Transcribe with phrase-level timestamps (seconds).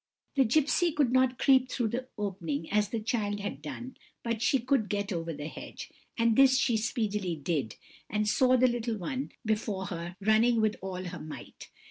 [0.33, 4.57] The gipsy could not creep through the opening as the child had done, but she
[4.57, 7.75] could get over the hedge; and this she speedily did,
[8.09, 11.69] and saw the little one before her, running with all her might.